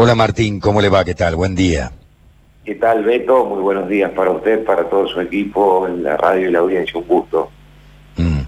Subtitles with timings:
[0.00, 1.04] Hola Martín, ¿cómo le va?
[1.04, 1.34] ¿Qué tal?
[1.34, 1.90] Buen día.
[2.64, 3.44] ¿Qué tal Beto?
[3.46, 7.00] Muy buenos días para usted, para todo su equipo, en la radio y la audiencia,
[7.00, 7.50] un gusto.
[8.16, 8.42] Mm.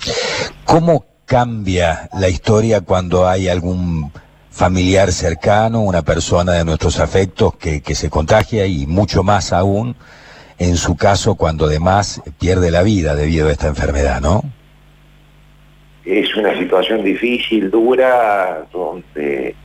[0.64, 4.12] ¿Cómo cambia la historia cuando hay algún
[4.52, 9.96] familiar cercano, una persona de nuestros afectos que, que se contagia y mucho más aún
[10.56, 14.44] en su caso cuando además pierde la vida debido a esta enfermedad, ¿no?
[16.04, 19.56] Es una situación difícil, dura, donde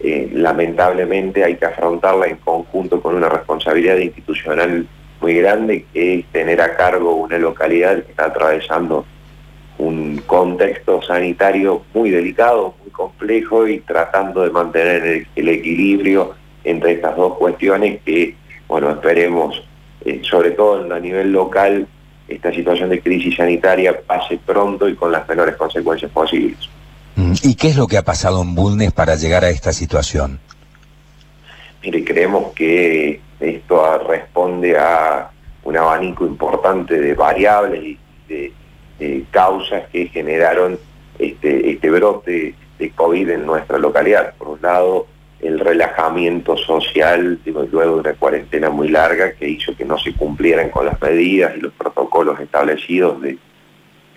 [0.00, 4.86] eh, lamentablemente hay que afrontarla en conjunto con una responsabilidad institucional
[5.20, 9.04] muy grande, que es tener a cargo una localidad que está atravesando
[9.78, 17.16] un contexto sanitario muy delicado, muy complejo y tratando de mantener el, equilibrio entre estas
[17.16, 18.36] dos cuestiones que,
[18.68, 19.64] bueno, esperemos,
[20.04, 21.86] eh, sobre todo a nivel local,
[22.28, 26.68] esta situación de crisis sanitaria pase pronto y con las menores consecuencias posibles.
[27.42, 30.38] ¿Y qué es lo que ha pasado en Bulnes para llegar a esta situación?
[31.82, 35.30] Mire, creemos que esto responde a
[35.64, 38.52] un abanico importante de variables y de,
[39.30, 40.78] causas que generaron
[41.18, 44.34] este, este brote de COVID en nuestra localidad.
[44.36, 45.06] Por un lado,
[45.40, 50.70] el relajamiento social luego de una cuarentena muy larga que hizo que no se cumplieran
[50.70, 53.38] con las medidas y los protocolos establecidos de,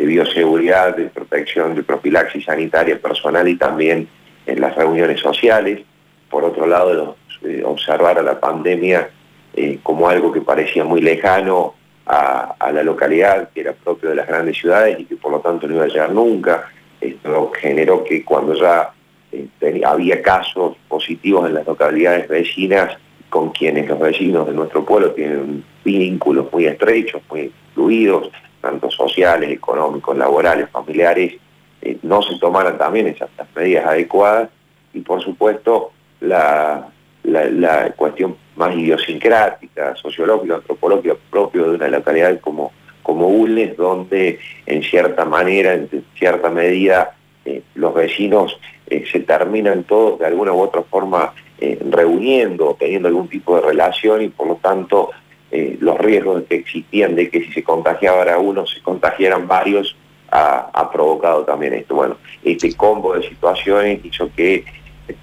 [0.06, 4.08] bioseguridad, de protección, de profilaxis sanitaria personal y también
[4.46, 5.82] en las reuniones sociales.
[6.30, 9.10] Por otro lado, eh, observar a la pandemia
[9.54, 14.28] eh, como algo que parecía muy lejano a, la localidad, que era propio de las
[14.28, 16.70] grandes ciudades y que por lo tanto no iba a llegar nunca.
[17.00, 18.92] Esto generó que cuando ya
[19.32, 22.98] este, había casos positivos en las localidades vecinas
[23.32, 28.30] con quienes los vecinos de nuestro pueblo tienen vínculos muy estrechos, muy fluidos,
[28.60, 31.36] tanto sociales, económicos, laborales, familiares,
[31.82, 34.50] eh, no se tomaran también esas medidas adecuadas
[34.94, 36.90] y por supuesto la,
[37.24, 43.30] la, cuestión más idiosincrática, sociológica, antropológica propio de una localidad como, como
[43.78, 47.16] donde en cierta manera, en cierta medida,
[47.46, 53.08] eh, los vecinos eh, se terminan todos de alguna u otra forma eh, reuniendo, teniendo
[53.08, 55.12] algún tipo de relación y por lo tanto
[55.52, 59.96] eh, los riesgos que existían de que si se contagiaba uno se contagiaran varios
[60.32, 61.94] ha, provocado también esto.
[61.94, 64.66] Bueno, este combo de situaciones hizo que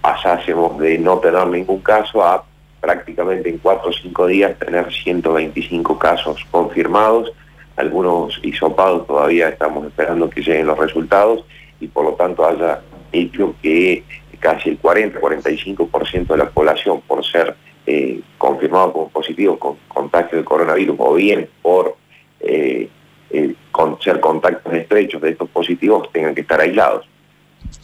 [0.00, 2.44] pasásemos de no tener ningún caso a
[2.80, 7.32] prácticamente en cuatro o cinco días tener 125 casos confirmados,
[7.76, 11.44] algunos hisopados todavía estamos esperando que lleguen los resultados
[11.80, 12.80] y por lo tanto haya
[13.12, 14.04] hecho que
[14.38, 17.56] casi el 40-45% de la población, por ser
[17.86, 21.96] eh, confirmado como positivo con contagio de coronavirus o bien por
[22.40, 22.88] eh,
[23.30, 27.08] eh, con ser contactos estrechos de estos positivos, tengan que estar aislados.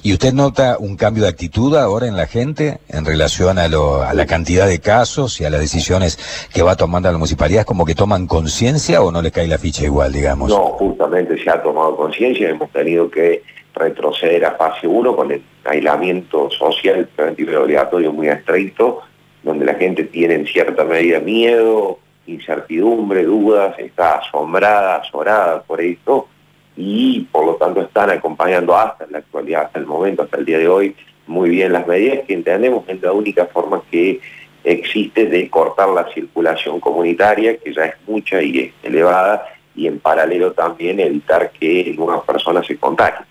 [0.04, 4.02] ¿Y usted nota un cambio de actitud ahora en la gente en relación a, lo,
[4.02, 6.18] a la cantidad de casos y a las decisiones
[6.52, 7.64] que va tomando la municipalidad?
[7.64, 10.50] ¿Como que toman conciencia o no le cae la ficha igual, digamos?
[10.50, 13.44] No, justamente se ha tomado conciencia, hemos tenido que
[13.74, 19.00] retroceder a fase 1 con el aislamiento social preventivo y obligatorio muy estricto,
[19.42, 26.28] donde la gente tiene en cierta medida miedo, incertidumbre, dudas, está asombrada, azorada por esto
[26.76, 30.58] y por lo tanto están acompañando hasta la actualidad, hasta el momento, hasta el día
[30.58, 30.96] de hoy,
[31.26, 34.20] muy bien las medidas que entendemos es la única forma que
[34.64, 39.46] existe de cortar la circulación comunitaria, que ya es mucha y es elevada,
[39.76, 43.26] y en paralelo también evitar que algunas personas se contagien.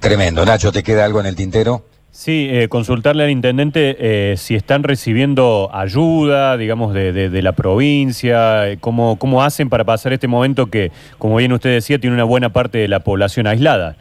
[0.00, 0.44] Tremendo.
[0.44, 1.84] Nacho, ¿te queda algo en el tintero?
[2.12, 8.78] Sí, eh, consultarle al intendente eh, si están recibiendo ayuda, digamos, de, la provincia, eh,
[8.80, 12.48] cómo, cómo hacen para pasar este momento que, como bien usted decía, tiene una buena
[12.48, 13.94] parte de la población aislada.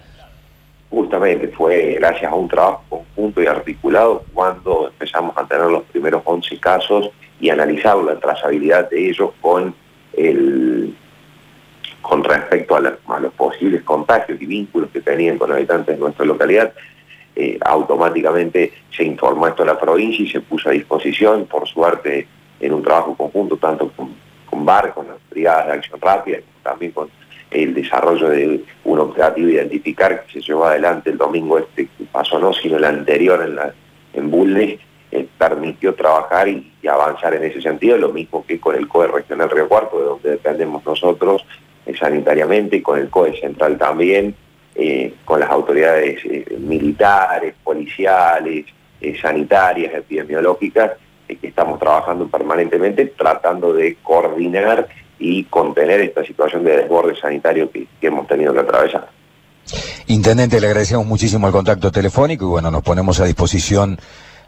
[0.89, 6.23] Justamente fue gracias a un trabajo conjunto y articulado cuando empezamos a tener los primeros
[6.25, 9.75] 11 casos y analizar la trazabilidad de ellos con
[10.17, 10.95] el
[12.01, 16.73] con respecto a, los posibles contagios y vínculos que tenían con habitantes de nuestra localidad,
[17.41, 22.27] eh, automáticamente se informó esto a la provincia y se puso a disposición, por suerte,
[22.59, 24.13] en un trabajo conjunto, tanto con,
[24.49, 27.09] con BAR, con las brigadas de acción rápida, también con
[27.51, 32.39] el desarrollo de un operativo identificar que se llevó adelante el domingo este que pasó,
[32.39, 33.73] no, sino el anterior en, la,
[34.13, 34.77] en Bulnes,
[35.11, 39.07] eh, permitió trabajar y, y, avanzar en ese sentido, lo mismo que con el COE
[39.07, 41.45] Regional Río Cuarto, de donde dependemos nosotros,
[41.85, 44.35] eh, sanitariamente, con el COE central también,
[44.81, 48.65] eh, con las autoridades eh, militares, policiales,
[49.21, 50.91] sanitarias, epidemiológicas,
[51.27, 54.87] que estamos trabajando permanentemente tratando de coordinar
[55.19, 59.09] y contener esta situación de desborde sanitario que, que hemos tenido que atravesar.
[60.07, 63.99] Intendente, le agradecemos muchísimo el contacto telefónico y bueno, nos ponemos a disposición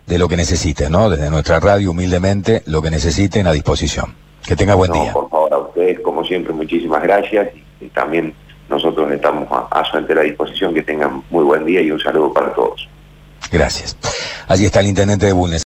[0.08, 1.10] de lo que necesiten, ¿no?
[1.10, 4.16] Desde nuestra radio, humildemente, lo que necesiten a disposición.
[4.46, 5.14] Que tenga buen No, día.
[5.14, 7.50] por favor, a ustedes, como siempre, muchísimas gracias
[7.80, 8.34] y, y también
[8.72, 10.74] nosotros estamos a, su entera disposición.
[10.74, 12.88] Que tengan muy buen día y un saludo para todos.
[13.52, 13.98] Gracias.
[14.48, 15.60] Allí está el intendente de Bulnes.